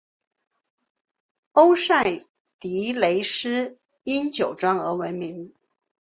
[1.51, 2.25] 欧塞
[2.59, 5.53] 迪雷斯因酒庄而闻名。